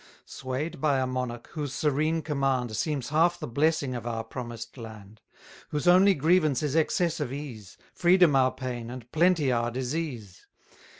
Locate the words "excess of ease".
6.75-7.77